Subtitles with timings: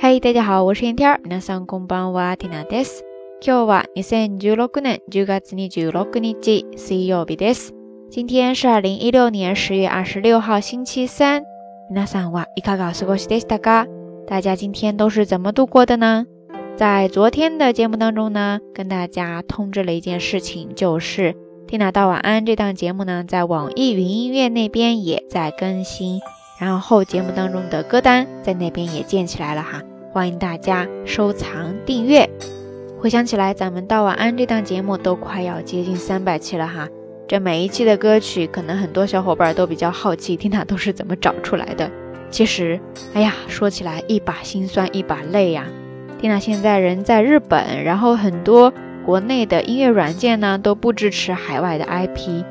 [0.00, 1.20] 嗨，大家好，我是天天。
[1.24, 3.02] 皆さんこんばんは、ティナです。
[3.40, 7.72] 今日は二千十六年十月二十六日、水曜日です。
[8.10, 11.42] 今天是二零一六年十月二十六号，星期三。
[11.90, 13.86] 皆さんはいかがお過ごしでしたか？
[14.26, 16.26] 大家今天都是怎么度过的呢？
[16.76, 21.32] 在昨天的节目当中呢，跟大家通知了一件事情，就是《
[21.66, 26.20] 听娜道晚安》这档节目呢，在网易云音乐那边也在更新，
[26.60, 29.80] 然后节目当中的歌单在那边也建起来了哈，
[30.13, 32.29] 欢迎大家收藏订阅。
[32.99, 36.85] 回想起来，咱们《道晚安》这档节目都快要接近三百期了哈，
[37.29, 41.89] 这每一期的歌曲，可能很多小伙伴都比较好奇，听娜都是怎么找出来的。
[42.29, 42.77] 其实，
[43.13, 45.65] 哎呀，说起来一把辛酸一把泪呀。
[46.19, 48.73] 蒂娜现在人在日本，然后很多
[49.05, 52.43] 国内的音乐软件呢都不支持海外的 IP，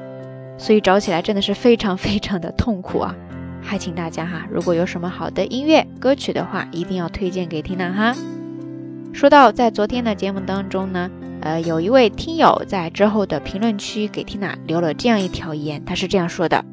[0.56, 3.14] 所以找起来真的是非常非常的痛苦啊！
[3.70, 8.16] 还请大家哈，如果有什么好的音乐歌曲的话，一定要推荐给缇娜哈。
[9.12, 11.08] 说到在昨天的节目当中呢，
[11.40, 16.64] 呃，有一位听友在之后的评论区给缇娜留了这样一条言，他是这样说的：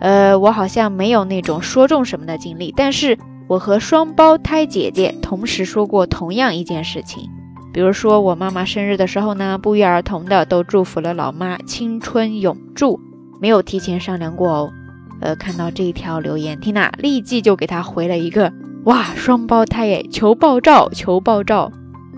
[0.00, 3.18] 呃，我好像没有那种说中什么的经历，但是。
[3.48, 7.30] 我和双胞胎姐姐同时说过同样一件事情，
[7.72, 13.00] 比如说我妈妈生日的时候呢，不约而同的都祝福了老妈青春永驻，
[13.40, 14.72] 没有提前商量过哦。
[15.20, 18.52] 呃，看到这一条留言，缇娜立即就给他回了一个
[18.84, 21.72] 哇，双胞胎耶，求爆照，求爆照。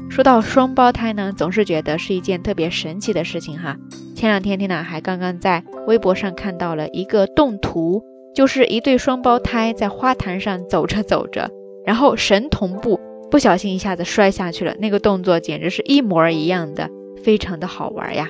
[0.08, 3.76] 说到双胞胎呢，总是觉得是一件特别神奇的事情哈。
[4.14, 8.02] 前两天缇娜还刚刚在微博上看到了一个动图。
[8.32, 11.50] 就是一对双胞胎在花坛上走着走着，
[11.84, 14.72] 然后神同步，不小心一下子摔下去了。
[14.78, 16.88] 那个动作简直是一模一样的，
[17.24, 18.28] 非常的好玩呀。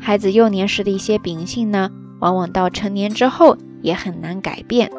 [0.00, 1.90] 孩子幼年时的一些秉性呢，
[2.20, 4.90] 往往到成年之后也很难改变。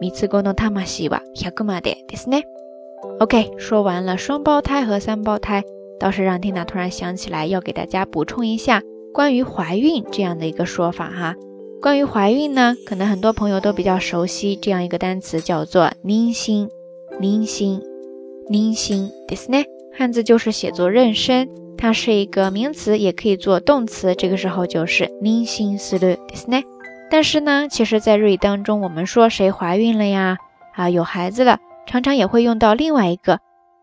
[0.00, 2.42] mitsugo no tamashi wa h a k u m a d e ですね。
[3.20, 5.62] OK，说完了双胞胎和三胞胎，
[5.98, 8.82] 倒是让缇娜突然想起来要给大家补充一下。
[9.14, 11.34] 关于怀孕这样的一个说法哈，
[11.80, 16.68] 关于怀孕呢，可能很多朋友都比较熟悉这样一个单词，叫做妊娠，
[17.18, 17.80] 妊娠，
[18.50, 19.64] 妊娠ですね。
[19.96, 26.64] 汉字就是写作妊娠，它是一个名词，也可以做动词，这个时候就是妊娠するですね。
[27.10, 30.38] 但是呢，其实，在日语当中，我们说谁怀孕了呀，
[30.74, 33.38] 啊，有孩子了，常常也会用到另外一个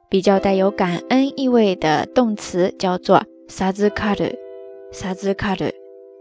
[0.09, 4.35] 比较带有感恩意味的动词，叫做さずかる。
[4.95, 5.71] 萨兹卡鲁，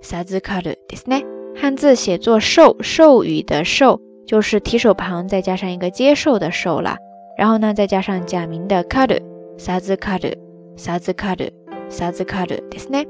[0.01, 1.27] 萨兹卡鲁，ですね。
[1.55, 6.97] 汉字写作授，授予的授，就是提手旁再加上一个接受的受了。
[7.37, 9.15] 然后呢，再加上假名的卡鲁，
[9.59, 10.29] 萨兹卡鲁，
[10.77, 11.45] 萨兹卡鲁，
[11.89, 13.07] 萨兹卡鲁，ですね。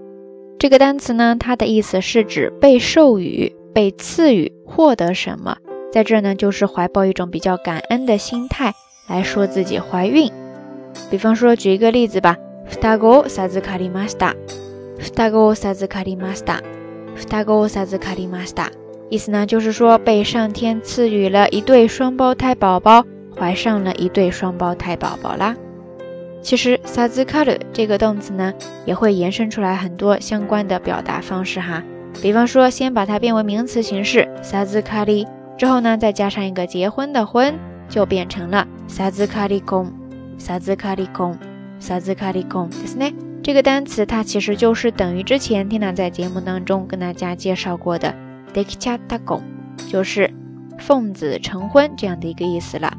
[0.58, 5.56] 这个单词呢，它的意思是指被授予、被赐予、获得什么。
[5.90, 8.72] 在这呢，就是怀抱一种比较感恩的心态
[9.08, 10.30] 来说自己怀孕。
[11.10, 12.36] 比方说，举一个例子吧，
[12.68, 14.34] ふたご授かりました。
[14.98, 16.62] 双子を授かりました。
[17.16, 18.70] 双子を授かりました。
[19.10, 23.04] 意思呢，就是说被上天赐予了一对双胞胎宝宝，
[23.38, 25.56] 怀上了一对双胞胎宝宝啦。
[26.42, 28.52] 其实授かる这个动词呢，
[28.84, 31.82] 也会延伸出来很多相关的表达方式哈。
[32.20, 35.26] 比方说，先把它变为名词形式授かり，
[35.56, 37.54] 之后呢，再加上一个结婚的婚，
[37.88, 39.92] 就变成了授かり婚。
[40.38, 41.38] 授かり婚。
[41.80, 43.14] 授かり婚ですね。
[43.42, 48.14] 这个单词它其实就是等于之前 Tina 在节目当中跟大家介绍过的。
[48.52, 49.42] d e k i c h a t a g o
[49.88, 50.30] 就是
[50.78, 52.92] 奉子成婚这样的一个意思了。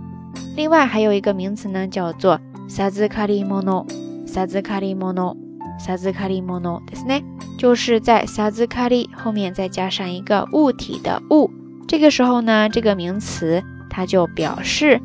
[0.58, 7.24] 另外还有一个名词呢，叫做 sazukari mono，sazukari mono，sazukari mono，ですね，
[7.58, 11.50] 就是在 sazukari 后面再加上一个物体的物。
[11.88, 15.02] 这个时候呢，这个名词它就表示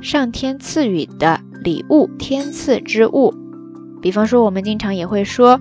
[0.00, 3.32] 上天赐予的礼物，天赐之物。
[4.02, 5.60] 比方说，我们经常也会说。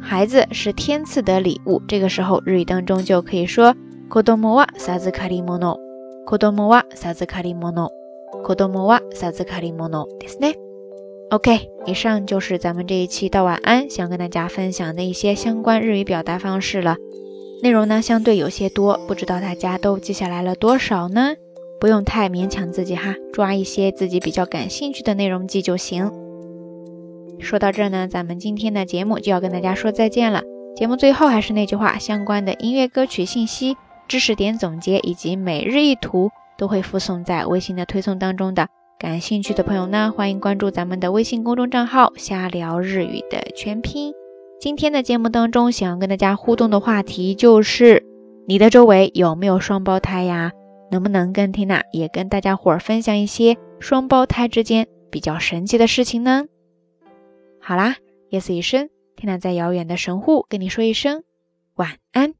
[0.00, 3.74] 孩子是天赐的礼物，这个时候日语当中就可以说“
[4.08, 5.78] 子供は授かり物”。
[6.26, 7.90] 子供は授かり物。
[8.44, 10.54] 子供は授かり物ですね。
[11.30, 16.96] OK，以上就是咱们这一期到晚安想跟大家分享的一些相关日语表达方式了。
[17.62, 21.34] 内容呢相对有些多，不知道大家都记下来了多少呢？
[21.80, 26.10] 不用太勉强自己哈，抓一些自己比较感兴趣的内容记就行。
[27.38, 30.42] 说到这儿呢，咱们今天的节目就要跟大家说再见了。
[30.76, 33.76] 节目最后还是那句话，相关的音乐歌曲信息、
[34.08, 38.67] 知识点总结以及每日一图 都会附送在微信的推送当中的。
[38.97, 44.13] 感兴趣的朋友呢，欢迎关注咱们的微信公众账号“瞎聊日语”的全拼。
[44.59, 48.05] 今天的节目当中，想要跟大家互动的话题就是：
[48.47, 50.53] 你的周围有没有双胞胎呀？
[50.91, 56.45] 能不能跟缇娜也跟大家伙儿分享一些双胞胎之间比较神奇的事情呢？
[57.59, 57.97] 好啦，
[58.29, 61.23] 夜色已深，天娜在遥远的神户跟你说一声
[61.75, 62.33] 晚安。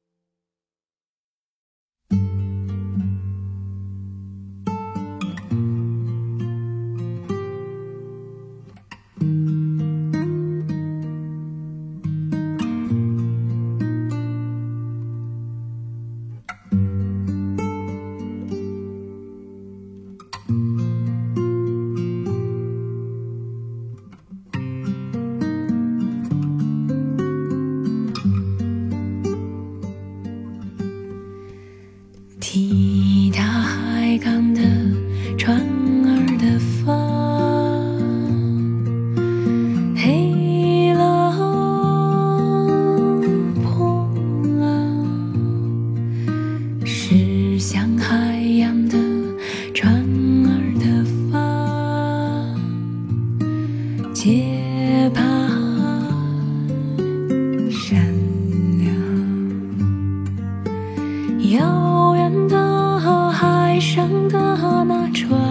[63.96, 64.38] 上的
[64.84, 65.45] 那船